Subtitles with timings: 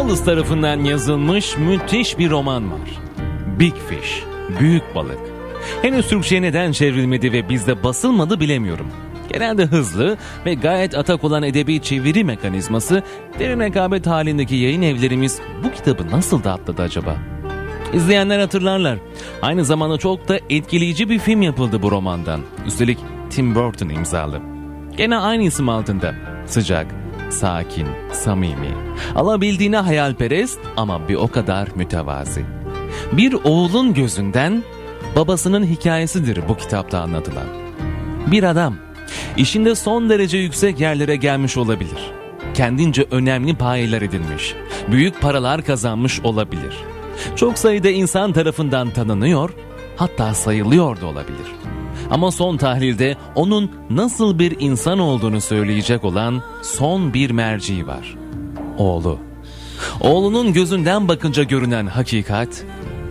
[0.00, 2.90] Wallace tarafından yazılmış müthiş bir roman var.
[3.58, 4.24] Big Fish,
[4.60, 5.18] Büyük Balık.
[5.82, 8.86] Henüz Türkçe'ye neden çevrilmedi ve bizde basılmadı bilemiyorum.
[9.32, 10.16] Genelde hızlı
[10.46, 13.02] ve gayet atak olan edebi çeviri mekanizması
[13.38, 17.16] derin rekabet halindeki yayın evlerimiz bu kitabı nasıl da atladı acaba?
[17.92, 18.98] İzleyenler hatırlarlar.
[19.42, 22.40] Aynı zamanda çok da etkileyici bir film yapıldı bu romandan.
[22.66, 22.98] Üstelik
[23.30, 24.40] Tim Burton imzalı.
[24.96, 26.14] Gene aynı isim altında.
[26.46, 26.86] Sıcak,
[27.30, 28.74] sakin, samimi.
[29.14, 32.44] Alabildiğine hayalperest ama bir o kadar mütevazi.
[33.12, 34.62] Bir oğulun gözünden
[35.16, 37.46] babasının hikayesidir bu kitapta anlatılan.
[38.26, 38.74] Bir adam
[39.36, 42.12] işinde son derece yüksek yerlere gelmiş olabilir.
[42.54, 44.54] Kendince önemli payeler edinmiş,
[44.90, 46.78] büyük paralar kazanmış olabilir.
[47.36, 49.50] Çok sayıda insan tarafından tanınıyor,
[49.96, 51.46] hatta sayılıyor da olabilir.
[52.10, 58.16] Ama son tahlilde onun nasıl bir insan olduğunu söyleyecek olan son bir merci var.
[58.78, 59.18] Oğlu.
[60.00, 62.64] Oğlunun gözünden bakınca görünen hakikat,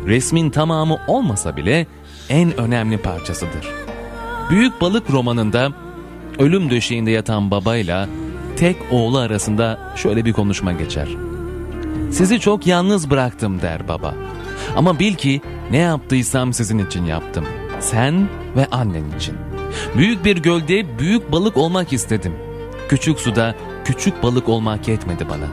[0.05, 1.87] resmin tamamı olmasa bile
[2.29, 3.67] en önemli parçasıdır.
[4.49, 5.71] Büyük Balık romanında
[6.39, 8.09] ölüm döşeğinde yatan babayla
[8.57, 11.07] tek oğlu arasında şöyle bir konuşma geçer.
[12.11, 14.15] Sizi çok yalnız bıraktım der baba.
[14.75, 15.41] Ama bil ki
[15.71, 17.45] ne yaptıysam sizin için yaptım.
[17.79, 19.35] Sen ve annen için.
[19.97, 22.33] Büyük bir gölde büyük balık olmak istedim.
[22.89, 25.47] Küçük suda küçük balık olmak yetmedi bana.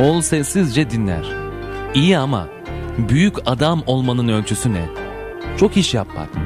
[0.00, 1.24] Oğul sessizce dinler.
[1.94, 2.46] İyi ama
[2.98, 4.84] büyük adam olmanın ölçüsü ne?
[5.56, 6.42] Çok iş yapmak mı?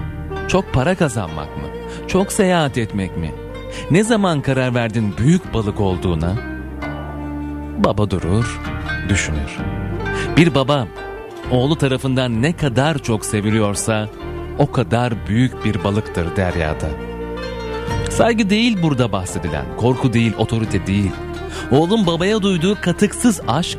[0.48, 1.64] Çok para kazanmak mı?
[2.08, 3.32] Çok seyahat etmek mi?
[3.90, 6.36] Ne zaman karar verdin büyük balık olduğuna?
[7.84, 8.60] Baba durur,
[9.08, 9.58] düşünür.
[10.36, 10.86] Bir baba
[11.50, 14.08] oğlu tarafından ne kadar çok seviliyorsa
[14.58, 16.88] o kadar büyük bir balıktır deryada.
[18.10, 21.10] Saygı değil burada bahsedilen, korku değil, otorite değil.
[21.70, 23.78] Oğlun babaya duyduğu katıksız aşk,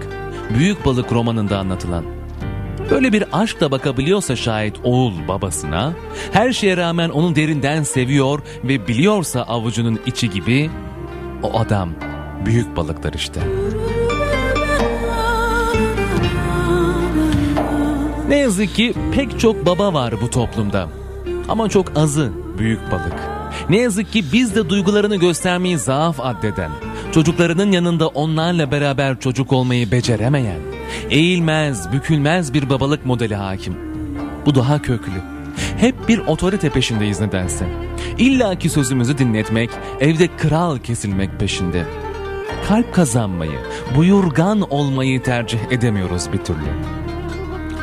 [0.58, 2.06] Büyük Balık romanında anlatılan.
[2.92, 5.94] Böyle bir aşkla bakabiliyorsa şayet oğul babasına,
[6.32, 10.70] her şeye rağmen onu derinden seviyor ve biliyorsa avucunun içi gibi,
[11.44, 11.90] o adam
[12.46, 13.42] büyük balıktır işte.
[18.28, 20.90] Ne yazık ki pek çok baba var bu toplumda.
[21.50, 23.14] Ama çok azı büyük balık.
[23.70, 26.72] Ne yazık ki biz de duygularını göstermeyi zaaf addeden,
[27.12, 30.60] çocuklarının yanında onlarla beraber çocuk olmayı beceremeyen,
[31.10, 33.76] eğilmez, bükülmez bir babalık modeli hakim.
[34.46, 35.22] Bu daha köklü.
[35.78, 37.66] Hep bir otorite peşindeyiz nedense.
[38.18, 39.70] İlla ki sözümüzü dinletmek,
[40.00, 41.86] evde kral kesilmek peşinde.
[42.68, 43.60] Kalp kazanmayı,
[43.98, 47.03] buyurgan olmayı tercih edemiyoruz bir türlü.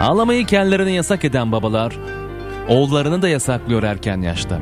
[0.00, 1.96] Ağlamayı kendilerine yasak eden babalar,
[2.68, 4.58] oğullarını da yasaklıyor erken yaşta.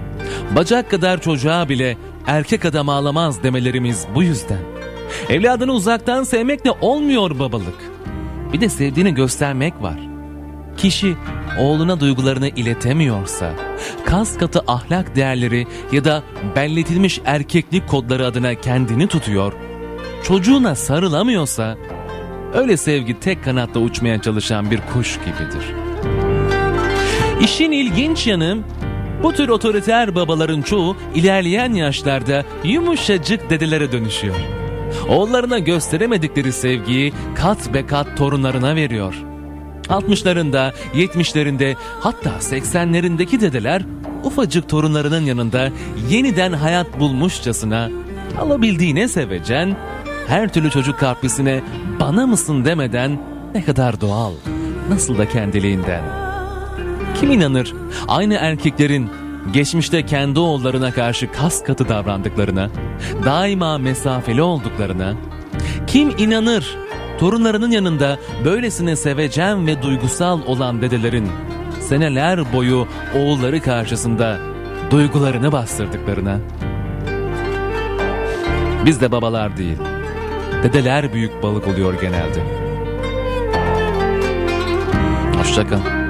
[0.57, 4.61] Bacak kadar çocuğa bile erkek adam ağlamaz demelerimiz bu yüzden.
[5.29, 7.91] Evladını uzaktan sevmekle olmuyor babalık.
[8.53, 9.99] Bir de sevdiğini göstermek var.
[10.77, 11.17] Kişi
[11.59, 13.53] oğluna duygularını iletemiyorsa,
[14.05, 16.23] kas katı ahlak değerleri ya da
[16.57, 19.53] belletilmiş erkeklik kodları adına kendini tutuyor,
[20.23, 21.77] çocuğuna sarılamıyorsa,
[22.59, 25.75] öyle sevgi tek kanatta uçmaya çalışan bir kuş gibidir.
[27.41, 28.59] İşin ilginç yanı,
[29.23, 34.35] bu tür otoriter babaların çoğu ilerleyen yaşlarda yumuşacık dedelere dönüşüyor.
[35.09, 39.15] Oğullarına gösteremedikleri sevgiyi kat be kat torunlarına veriyor.
[39.89, 43.83] 60'larında, 70'lerinde hatta 80'lerindeki dedeler
[44.25, 45.71] ufacık torunlarının yanında
[46.11, 47.91] yeniden hayat bulmuşçasına
[48.41, 49.77] alabildiğine sevecen,
[50.29, 51.61] her türlü çocuk kaprisine
[52.01, 53.21] bana mısın demeden
[53.55, 54.33] ne kadar doğal,
[54.89, 56.03] nasıl da kendiliğinden.
[57.21, 57.75] Kim inanır
[58.09, 59.11] aynı erkeklerin
[59.53, 62.71] geçmişte kendi oğullarına karşı kas katı davrandıklarına,
[63.25, 65.15] daima mesafeli olduklarına,
[65.87, 66.77] kim inanır
[67.21, 71.29] torunlarının yanında böylesine sevecen ve duygusal olan dedelerin
[71.81, 74.39] seneler boyu oğulları karşısında
[74.91, 76.39] duygularını bastırdıklarına?
[78.85, 79.79] Biz de babalar değil,
[80.63, 82.43] dedeler büyük balık oluyor genelde.
[85.39, 86.08] Hoşçakal.